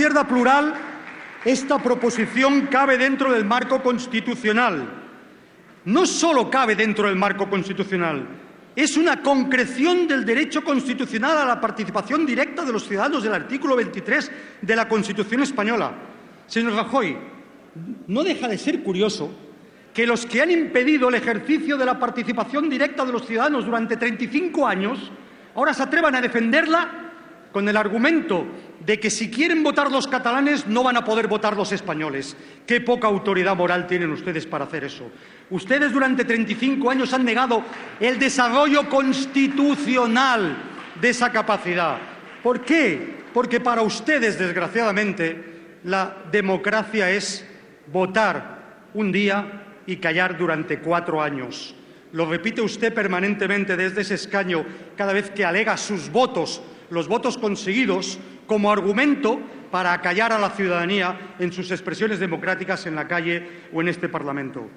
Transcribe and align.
izquierda 0.00 0.26
plural, 0.26 0.72
esta 1.44 1.78
proposición 1.78 2.68
cabe 2.68 2.96
dentro 2.96 3.30
del 3.30 3.44
marco 3.44 3.82
constitucional. 3.82 4.88
No 5.84 6.06
solo 6.06 6.50
cabe 6.50 6.74
dentro 6.74 7.06
del 7.06 7.16
marco 7.16 7.50
constitucional, 7.50 8.26
es 8.74 8.96
una 8.96 9.20
concreción 9.20 10.08
del 10.08 10.24
derecho 10.24 10.64
constitucional 10.64 11.36
a 11.36 11.44
la 11.44 11.60
participación 11.60 12.24
directa 12.24 12.64
de 12.64 12.72
los 12.72 12.88
ciudadanos 12.88 13.22
del 13.22 13.34
artículo 13.34 13.76
23 13.76 14.30
de 14.62 14.74
la 14.76 14.88
Constitución 14.88 15.42
española. 15.42 15.92
Señor 16.46 16.72
Rajoy, 16.76 17.18
no 18.06 18.24
deja 18.24 18.48
de 18.48 18.56
ser 18.56 18.82
curioso 18.82 19.30
que 19.92 20.06
los 20.06 20.24
que 20.24 20.40
han 20.40 20.50
impedido 20.50 21.10
el 21.10 21.16
ejercicio 21.16 21.76
de 21.76 21.84
la 21.84 21.98
participación 21.98 22.70
directa 22.70 23.04
de 23.04 23.12
los 23.12 23.26
ciudadanos 23.26 23.66
durante 23.66 23.98
35 23.98 24.66
años 24.66 25.12
ahora 25.54 25.74
se 25.74 25.82
atrevan 25.82 26.14
a 26.14 26.22
defenderla 26.22 26.88
con 27.52 27.68
el 27.68 27.76
argumento 27.76 28.46
de 28.90 28.98
que 28.98 29.08
si 29.08 29.30
quieren 29.30 29.62
votar 29.62 29.88
los 29.88 30.08
catalanes 30.08 30.66
no 30.66 30.82
van 30.82 30.96
a 30.96 31.04
poder 31.04 31.28
votar 31.28 31.56
los 31.56 31.70
españoles. 31.70 32.36
Qué 32.66 32.80
poca 32.80 33.06
autoridad 33.06 33.54
moral 33.54 33.86
tienen 33.86 34.10
ustedes 34.10 34.46
para 34.46 34.64
hacer 34.64 34.82
eso. 34.82 35.08
Ustedes 35.48 35.92
durante 35.92 36.24
35 36.24 36.90
años 36.90 37.12
han 37.12 37.24
negado 37.24 37.62
el 38.00 38.18
desarrollo 38.18 38.88
constitucional 38.88 40.56
de 41.00 41.08
esa 41.08 41.30
capacidad. 41.30 41.98
¿Por 42.42 42.62
qué? 42.62 43.20
Porque 43.32 43.60
para 43.60 43.82
ustedes, 43.82 44.36
desgraciadamente, 44.36 45.78
la 45.84 46.16
democracia 46.32 47.12
es 47.12 47.46
votar 47.92 48.88
un 48.94 49.12
día 49.12 49.66
y 49.86 49.98
callar 49.98 50.36
durante 50.36 50.80
cuatro 50.80 51.22
años. 51.22 51.76
Lo 52.10 52.26
repite 52.26 52.60
usted 52.60 52.92
permanentemente 52.92 53.76
desde 53.76 54.00
ese 54.00 54.16
escaño 54.16 54.64
cada 54.96 55.12
vez 55.12 55.30
que 55.30 55.44
alega 55.44 55.76
sus 55.76 56.10
votos, 56.10 56.60
los 56.90 57.08
votos 57.08 57.38
conseguidos, 57.38 58.18
como 58.46 58.70
argumento 58.70 59.40
para 59.70 59.92
acallar 59.92 60.32
a 60.32 60.38
la 60.38 60.50
ciudadanía 60.50 61.34
en 61.38 61.52
sus 61.52 61.70
expresiones 61.70 62.18
democráticas 62.18 62.86
en 62.86 62.96
la 62.96 63.06
calle 63.06 63.68
o 63.72 63.80
en 63.80 63.88
este 63.88 64.08
Parlamento. 64.08 64.68